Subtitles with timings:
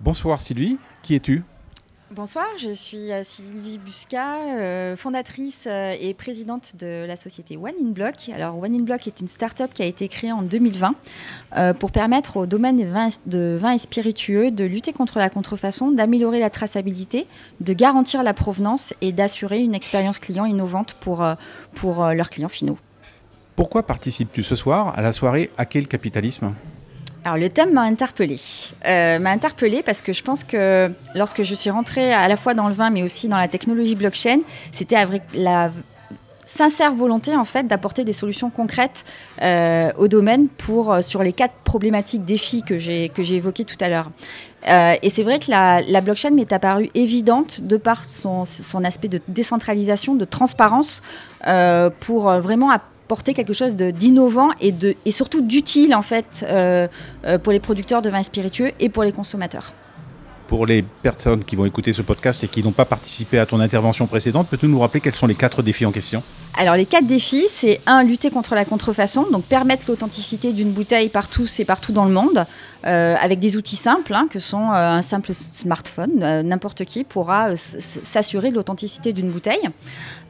[0.00, 1.42] Bonsoir Sylvie, qui es-tu?
[2.10, 7.74] Bonsoir, je suis euh, Sylvie Busca, euh, fondatrice euh, et présidente de la société One
[7.82, 8.30] in Block.
[8.32, 10.94] Alors One in Block est une start-up qui a été créée en 2020
[11.78, 15.90] pour permettre au domaine des vins, de vins et spiritueux de lutter contre la contrefaçon,
[15.90, 17.26] d'améliorer la traçabilité,
[17.60, 21.26] de garantir la provenance et d'assurer une expérience client innovante pour,
[21.74, 22.78] pour leurs clients finaux.
[23.56, 26.54] Pourquoi participes-tu ce soir à la soirée À quel capitalisme?
[27.24, 28.38] Alors le thème m'a interpellée.
[28.86, 32.54] Euh, m'a interpellée parce que je pense que lorsque je suis rentrée à la fois
[32.54, 34.40] dans le vin mais aussi dans la technologie blockchain,
[34.72, 35.70] c'était avec la
[36.44, 39.04] sincère volonté en fait d'apporter des solutions concrètes
[39.42, 43.64] euh, au domaine pour euh, sur les quatre problématiques défis que j'ai que j'ai évoquées
[43.64, 44.10] tout à l'heure.
[45.02, 49.20] et c'est vrai que la, blockchain m'est apparue évidente de par son, son aspect de
[49.28, 51.02] décentralisation, de transparence,
[52.00, 52.70] pour vraiment
[53.08, 56.86] porter quelque chose d'innovant et, et surtout d'utile en fait euh,
[57.24, 59.72] euh, pour les producteurs de vins spiritueux et pour les consommateurs.
[60.46, 63.60] Pour les personnes qui vont écouter ce podcast et qui n'ont pas participé à ton
[63.60, 66.22] intervention précédente, peux-tu nous rappeler quels sont les quatre défis en question?
[66.60, 71.08] Alors les quatre défis, c'est un, lutter contre la contrefaçon, donc permettre l'authenticité d'une bouteille
[71.08, 72.46] partout et partout dans le monde,
[72.84, 76.20] euh, avec des outils simples, hein, que sont euh, un simple smartphone.
[76.20, 79.68] Euh, n'importe qui pourra s'assurer de l'authenticité d'une bouteille.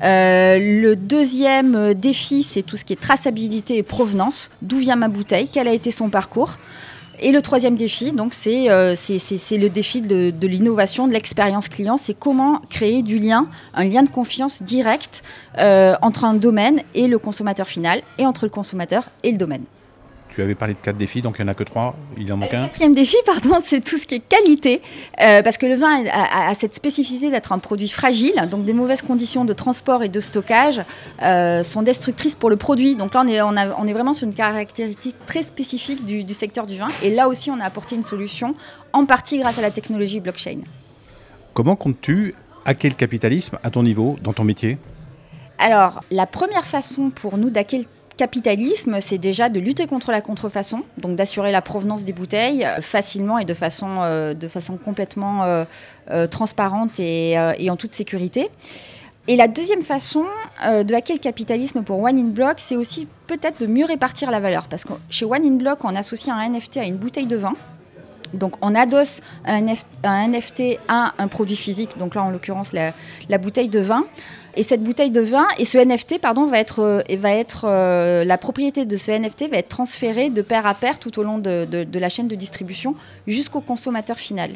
[0.00, 4.50] le deuxième défi, c'est tout ce qui est traçabilité et provenance.
[4.62, 5.48] D'où vient ma bouteille?
[5.52, 6.58] Quel a été son parcours?
[7.20, 11.96] Et le troisième défi, donc, c'est euh, le défi de, l'innovation, de l'expérience client.
[11.96, 15.22] C'est comment créer du lien, un lien de confiance direct
[15.58, 19.64] euh, entre un domaine et le consommateur final, et entre le consommateur et le domaine.
[20.28, 21.96] Tu avais parlé de quatre défis, donc il n'y en a que trois.
[22.18, 22.62] Il en manque un.
[22.62, 24.82] Le quatrième défi, pardon, c'est tout ce qui est qualité,
[25.20, 29.02] euh, parce que le vin a, cette spécificité d'être un produit fragile, donc des mauvaises
[29.02, 30.82] conditions de transport et de stockage
[31.22, 32.96] euh, sont destructrices pour le produit.
[32.96, 36.66] Donc là, on est, on, est vraiment sur une caractéristique très spécifique du, du secteur
[36.66, 38.54] du vin, et là aussi, on a apporté une solution,
[38.92, 40.60] en partie grâce à la technologie blockchain.
[41.54, 42.34] Comment comptes-tu
[42.66, 44.78] hacker le capitalisme à ton niveau, dans ton métier?
[45.58, 47.82] Alors, la première façon pour nous d'hacker
[48.16, 52.80] capitalisme, c'est déjà de lutter contre la contrefaçon, donc d'assurer la provenance des bouteilles euh,
[52.80, 54.34] facilement et de façon, euh,
[54.84, 58.48] complètement euh, transparente et, en toute sécurité.
[59.28, 60.24] Et la deuxième façon
[60.62, 64.38] de hacker le capitalisme pour One in Block, c'est aussi peut-être de mieux répartir la
[64.38, 64.68] valeur.
[64.68, 67.54] Parce que chez One in Block, on associe un NFT à une bouteille de vin.
[68.34, 73.68] Donc on adosse un, NFT à un produit physique, donc là en l'occurrence la, bouteille
[73.68, 74.04] de vin.
[74.58, 77.02] Et cette bouteille de vin et ce NFT, pardon, va être, euh,
[77.64, 81.22] euh, la propriété de ce NFT va être transférée de pair à pair tout au
[81.22, 82.94] long de, la chaîne de distribution
[83.26, 84.50] jusqu'au consommateur final.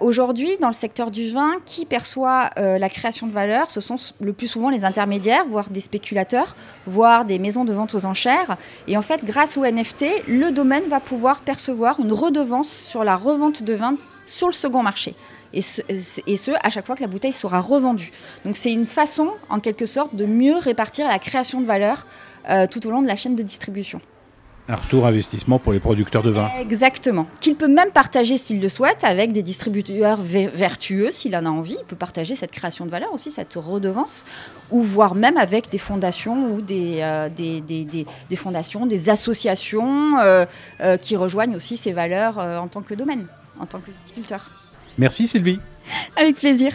[0.00, 3.70] Aujourd'hui, dans le secteur du vin, qui perçoit euh, la création de valeur?
[3.70, 6.54] Ce sont le plus souvent les intermédiaires, voire des spéculateurs,
[6.86, 8.58] voire des maisons de vente aux enchères.
[8.88, 13.16] Et en fait, grâce au NFT, le domaine va pouvoir percevoir une redevance sur la
[13.16, 13.94] revente de vin
[14.26, 15.14] sur le second marché
[15.56, 18.12] et ce, à chaque fois que la bouteille sera revendue.
[18.44, 22.06] Donc c'est une façon, en quelque sorte, de mieux répartir la création de valeur
[22.50, 24.00] euh, tout au long de la chaîne de distribution.
[24.68, 26.50] Un retour investissement pour les producteurs de vin.
[26.60, 27.26] Exactement.
[27.40, 31.76] Qu'il peut même partager s'il le souhaite avec des distributeurs vertueux s'il en a envie.
[31.80, 34.24] Il peut partager cette création de valeur aussi, cette redevance,
[34.72, 40.18] ou voire même avec des fondations ou des, euh, des, des, des, fondations, des associations
[40.18, 40.46] euh,
[41.00, 43.26] qui rejoignent aussi ces valeurs en tant que domaine,
[43.60, 44.50] en tant que distributeur.
[44.98, 45.60] Merci Sylvie.
[46.16, 46.72] Avec plaisir.